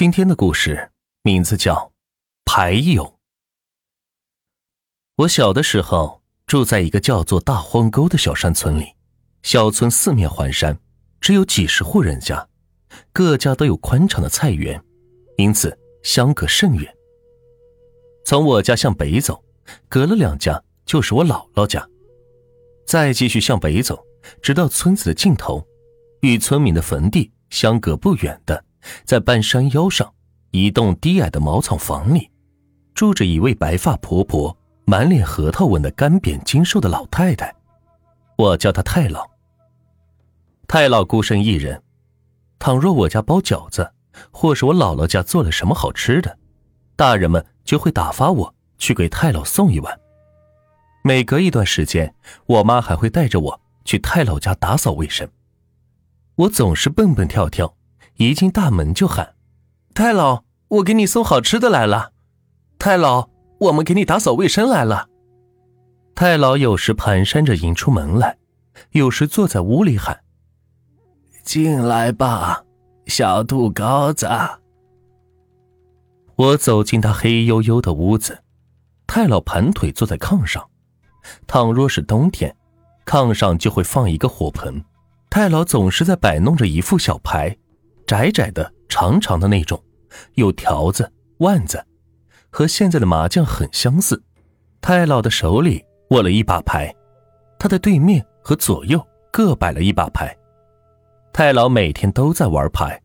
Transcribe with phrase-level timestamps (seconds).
[0.00, 0.92] 今天的故事
[1.24, 1.74] 名字叫
[2.44, 3.04] 《牌友》。
[5.16, 8.94] 我小的时候住在一个叫做大荒沟的小山村里，
[9.42, 10.78] 小村四面环山，
[11.20, 12.48] 只有几十户人家，
[13.12, 14.80] 各家都有宽敞的菜园，
[15.36, 16.96] 因此相隔甚远。
[18.24, 19.42] 从我家向北走，
[19.88, 21.84] 隔了两家就是我姥姥家，
[22.86, 24.00] 再继续向北走，
[24.40, 25.66] 直到村子的尽头，
[26.20, 28.64] 与村民的坟地相隔不远的。
[29.04, 30.12] 在半山腰上，
[30.50, 32.30] 一栋低矮的茅草房里，
[32.94, 37.54] 住着一位白发婆婆、满脸核桃纹的干瘪精瘦的老太太。
[38.36, 39.28] 我叫她太老。
[40.66, 41.82] 太老孤身一人，
[42.58, 43.90] 倘若我家包饺子，
[44.30, 46.38] 或是我姥姥家做了什么好吃的，
[46.94, 49.98] 大人们就会打发我去给太老送一碗。
[51.02, 52.14] 每隔一段时间，
[52.46, 55.26] 我妈还会带着我去太老家打扫卫生。
[56.34, 57.77] 我总是蹦蹦跳跳。
[58.18, 59.34] 一进大门就喊
[59.94, 62.10] ：“太老，我给你送好吃的来了。
[62.76, 65.08] ”“太老，我们给你打扫卫生来了。”
[66.16, 68.36] 太老有时蹒跚着迎出门来，
[68.90, 70.18] 有时坐在屋里喊
[71.44, 72.64] ：“进来吧，
[73.06, 74.28] 小肚羔子。”
[76.34, 78.42] 我走进他黑黝黝的屋子，
[79.06, 80.68] 太老盘腿坐在炕上。
[81.46, 82.56] 倘若是冬天，
[83.06, 84.84] 炕上就会放一个火盆，
[85.30, 87.56] 太老总是在摆弄着一副小牌。
[88.08, 89.78] 窄窄的、长长的那种，
[90.32, 91.84] 有条子、腕子，
[92.48, 94.24] 和现在的麻将很相似。
[94.80, 96.90] 太老的手里握了一把牌，
[97.58, 100.34] 他的对面和左右各摆了一把牌。
[101.34, 102.98] 太老每天都在玩牌，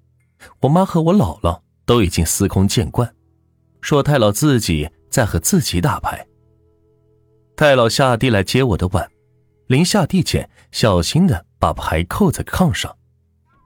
[0.61, 3.13] 我妈和我姥姥都已经司空见惯，
[3.81, 6.25] 说太老自己在和自己打牌。
[7.57, 9.11] 太老下地来接我的碗，
[9.67, 12.95] 临下地前小心的把牌扣在炕上。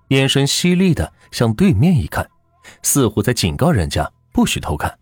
[0.10, 2.30] 眼神犀利的向对面一看，
[2.82, 4.98] 似乎在警告人家不许偷看。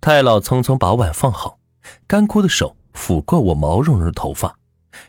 [0.00, 1.58] 太老匆匆把碗放好，
[2.06, 4.56] 干枯的手抚过我毛茸茸的头发，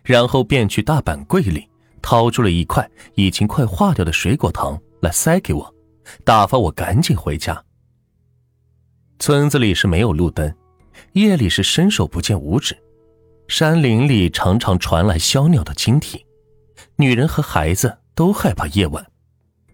[0.04, 1.68] 然后便去大板柜里
[2.02, 5.76] 掏出了一块已经快化掉的水果糖来塞给我，
[6.24, 7.64] 打发我赶紧回家。
[9.20, 10.54] 村子里是没有路灯，
[11.14, 12.78] 夜里是伸手不见五指，
[13.48, 16.24] 山林里常常传来小鸟的惊啼，
[16.98, 17.98] 女人和孩子。
[18.18, 19.12] 都害怕夜晚，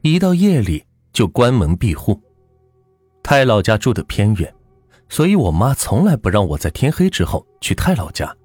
[0.01, 2.21] 一到夜里就关门闭户。
[3.23, 4.53] 太老家住的偏远，
[5.07, 8.35] 所以我妈从来不让我在天黑之后去太老家。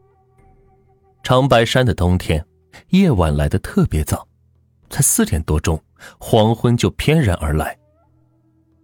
[1.25, 2.47] 长白山的冬天，
[2.91, 4.29] 夜晚来的特别早，
[4.89, 5.83] 才四点多钟，
[6.21, 7.77] 黄昏就翩然而来。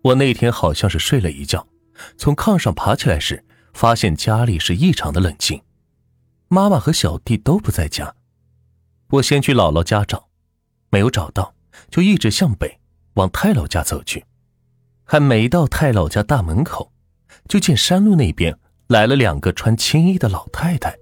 [0.02, 1.64] 我那天好像是睡了一觉，
[2.18, 5.62] 从炕上爬起来时，发现家里是异常的冷清，
[6.48, 8.16] 妈妈和小弟都不在家。
[9.10, 10.23] 我先去姥姥家找。
[10.94, 11.52] 没有找到，
[11.90, 12.78] 就一直向北
[13.14, 14.24] 往太老家走去，
[15.02, 16.92] 还没到太老家大门口，
[17.48, 18.56] 就见山路那边
[18.86, 20.96] 来了两个穿青衣的老太太。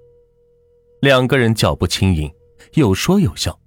[1.02, 2.32] 两个人脚步轻盈，
[2.72, 3.60] 有说有笑，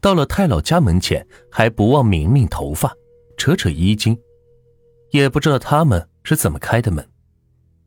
[0.00, 2.94] 到了太老家门前，还不忘抿抿头发，
[3.36, 4.16] 扯扯衣襟，
[5.10, 7.04] 也不知道他们是怎么开的门。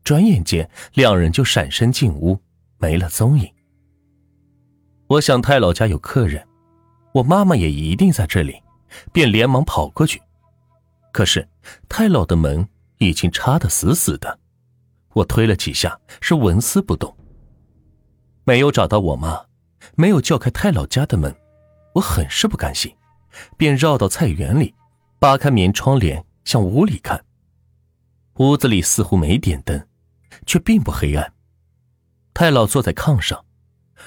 [0.04, 2.38] 转眼间，两人就闪身进屋，
[2.76, 3.50] 没了踪影。
[5.06, 6.46] 我想太老家有客人。
[7.12, 8.62] 我妈妈也一定在这里，
[9.12, 10.20] 便连忙跑过去。
[11.12, 11.46] 可是
[11.88, 12.66] 太老的门
[12.98, 14.38] 已经插得死死的，
[15.12, 17.14] 我推了几下，是纹丝不动。
[18.44, 19.44] 没有找到我妈，
[19.94, 21.34] 没有叫开太老家的门，
[21.94, 22.94] 我很是不甘心，
[23.56, 24.74] 便绕到菜园里，
[25.18, 27.22] 扒开棉窗帘向屋里看。
[28.36, 29.86] 屋子里似乎没点灯，
[30.46, 31.34] 却并不黑暗。
[32.32, 33.44] 太老坐在炕上，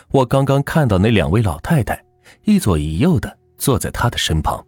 [0.09, 2.04] 我刚刚看到那两位老太太。
[2.45, 4.65] 一左一右的坐在他的身旁。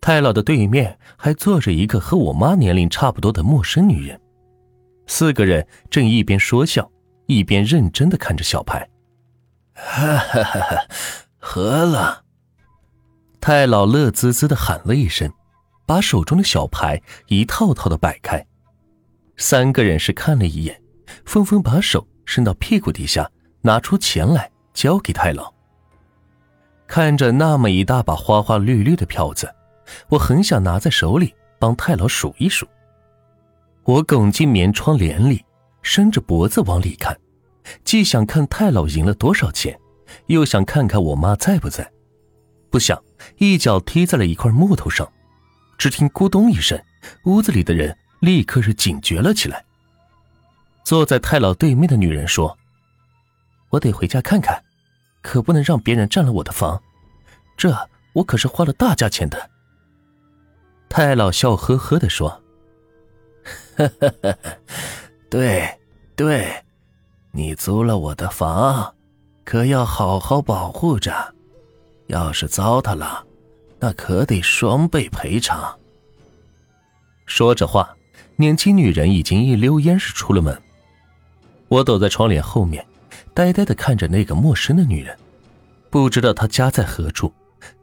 [0.00, 4.20] 太老的对面还坐着一个和我妈年龄差不多的陌生女人，
[5.06, 6.90] 四个人正一边说笑，
[7.26, 8.86] 一边认真的看着小牌。
[9.72, 10.86] 哈哈哈哈！
[11.38, 12.24] 喝了。
[13.40, 15.30] 太老乐滋滋的喊了一声，
[15.86, 18.46] 把手中的小牌一套套的摆开。
[19.36, 20.82] 三个人是看了一眼，
[21.24, 23.30] 纷纷把手伸到屁股底下，
[23.62, 25.53] 拿出钱来交给太老。
[26.86, 29.52] 看着那么一大把花花绿绿的票子，
[30.08, 32.66] 我很想拿在手里帮太老数一数。
[33.84, 35.44] 我拱进棉窗帘里，
[35.82, 37.18] 伸着脖子往里看，
[37.84, 39.78] 既想看太老赢了多少钱，
[40.26, 41.90] 又想看看我妈在不在。
[42.70, 43.02] 不想
[43.38, 45.10] 一脚踢在了一块木头上，
[45.76, 46.82] 只听咕咚一声，
[47.24, 49.64] 屋子里的人立刻是警觉了起来。
[50.82, 52.56] 坐在太老对面的女人说
[53.70, 54.62] ：“我得回家看看。”
[55.24, 56.80] 可不能让别人占了我的房，
[57.56, 57.74] 这
[58.12, 59.50] 我可是花了大价钱的。
[60.86, 62.42] 太老笑呵呵的说
[63.74, 64.38] ：“呵呵呵，
[65.30, 65.80] 对，
[66.14, 66.62] 对，
[67.32, 68.94] 你租了我的房，
[69.44, 71.34] 可要好好保护着。
[72.08, 73.24] 要是糟蹋了，
[73.80, 75.74] 那可得双倍赔偿。”
[77.24, 77.96] 说着话，
[78.36, 80.60] 年轻女人已经一溜烟是出了门。
[81.68, 82.86] 我躲在窗帘后面，
[83.34, 85.18] 呆呆的看着那个陌生的女人，
[85.90, 87.32] 不知道她家在何处，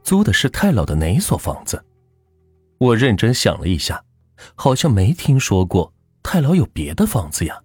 [0.02, 1.84] 租的是太老的哪所房子。
[2.78, 4.02] 我认真想了一下，
[4.54, 7.60] 好像没听说过太老有别的房子呀。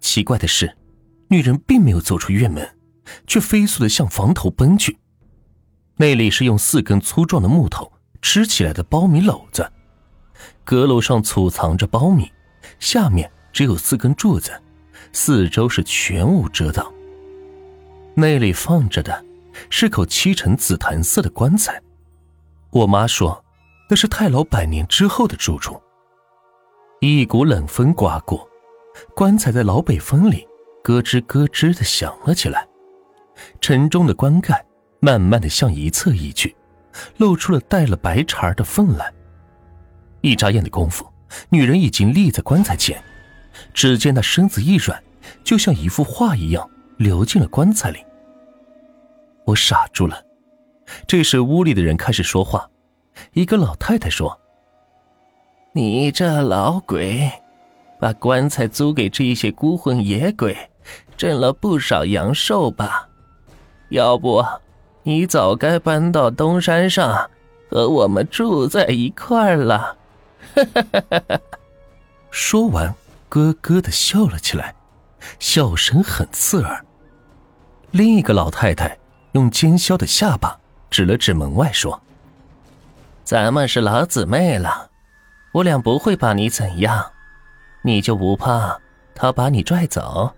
[0.00, 0.76] 奇怪的是，
[1.28, 2.76] 女人并没有走出院门，
[3.26, 4.98] 却飞速的向房头奔去。
[5.96, 7.90] 那里是用四根粗壮的木头
[8.20, 9.72] 支起来的苞米篓子。
[10.62, 12.30] 阁楼上储藏着苞米，
[12.78, 14.52] 下面只有四根柱子，
[15.12, 16.92] 四周是全无遮挡。
[18.18, 19.24] 那里放着的
[19.70, 21.80] 是口漆成紫檀色的棺材，
[22.70, 23.44] 我妈说
[23.88, 25.80] 那是太老百年之后的住处。
[27.00, 28.44] 一股冷风刮过，
[29.14, 30.44] 棺材在老北风里
[30.82, 32.66] 咯吱咯吱的响了起来，
[33.60, 34.66] 沉重的棺盖
[34.98, 36.56] 慢慢的向一侧移去，
[37.18, 39.14] 露出了带了白茬的缝来。
[40.22, 41.06] 一眨眼的功夫，
[41.50, 43.00] 女人已经立在棺材前，
[43.72, 45.00] 只见她身子一软，
[45.44, 48.04] 就像一幅画一样流进了棺材里。
[49.48, 50.22] 我傻住了。
[51.06, 52.68] 这时，屋里的人开始说话。
[53.32, 54.38] 一个老太太说
[55.72, 57.30] ：“你这老鬼，
[57.98, 60.54] 把棺材租给这些孤魂野鬼，
[61.16, 63.08] 挣了不少阳寿吧？
[63.88, 64.44] 要不，
[65.02, 67.30] 你早该搬到东山上，
[67.70, 69.96] 和我们住在一块儿了。
[72.30, 72.94] ”说完，
[73.30, 74.74] 咯咯的笑了起来，
[75.38, 76.84] 笑声很刺耳。
[77.92, 78.98] 另一个老太太
[79.32, 80.58] 用尖削的下巴
[80.90, 82.00] 指了指门外，说
[83.24, 84.90] ：“咱们是老姊妹了，
[85.52, 87.12] 我俩不会把你怎样，
[87.82, 88.80] 你就不怕
[89.14, 90.30] 他把你拽走？”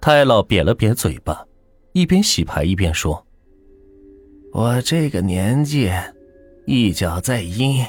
[0.00, 1.46] 太老瘪了瘪嘴巴，
[1.92, 3.26] 一边洗牌一边说
[4.52, 5.90] ：“我这个年纪，
[6.66, 7.84] 一脚在阴。”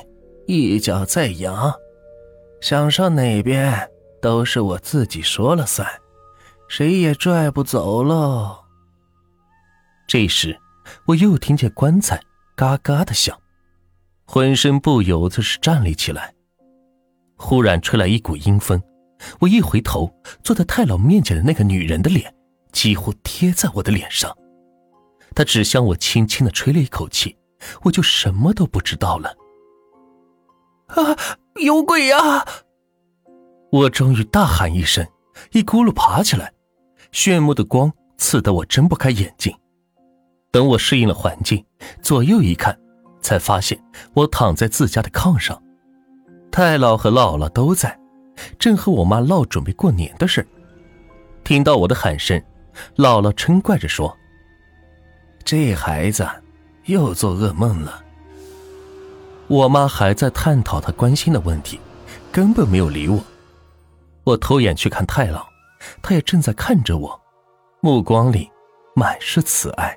[0.48, 1.74] 一脚在阳，
[2.62, 3.90] 想上哪边
[4.22, 5.88] 都是我自己说了算，
[6.68, 8.64] 谁也拽不走喽。
[10.07, 10.60] 这时，
[11.06, 12.22] 我又听见棺材
[12.56, 13.38] 嘎嘎的响，
[14.25, 16.34] 浑身不由得是站立起来。
[17.36, 18.81] 忽然吹来一股阴风，
[19.40, 20.13] 我一回头，
[20.44, 22.34] 坐在太老面前的那个女人的脸
[22.72, 24.36] 几乎贴在我的脸上，
[25.34, 27.36] 她只向我轻轻的吹了一口气，
[27.84, 29.36] 我就什么都不知道了。
[30.88, 31.18] 啊！
[31.63, 32.46] 有鬼呀！
[33.72, 35.06] 我终于大喊一声，
[35.51, 36.54] 一咕噜爬起来，
[37.12, 39.58] 炫目的光刺得我睁不开眼睛。
[40.56, 41.62] 等我适应了环境，
[42.02, 42.80] 左右一看，
[43.19, 43.78] 才发现
[44.13, 45.62] 我躺在自家的炕上，
[46.50, 48.00] 太姥和姥姥都在，
[48.57, 50.48] 正和我妈唠准备过年的事。
[51.44, 52.42] 听到我的喊声，
[52.96, 54.18] 姥姥嗔怪着说
[55.44, 56.25] ：“这孩子
[56.86, 58.01] 又做噩梦了。”
[59.48, 61.78] 我妈还在探讨她关心的问题，
[62.31, 63.22] 根本没有理我。
[64.24, 65.44] 我偷眼去看太姥，
[66.01, 67.22] 他也正在看着我，
[67.81, 68.50] 目光里
[68.96, 69.94] 满是慈爱。